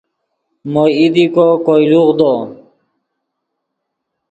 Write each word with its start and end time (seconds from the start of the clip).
مو 0.71 0.83
ایدیکو 0.97 1.47
کوئے 1.65 1.83
لوغدو 1.91 2.33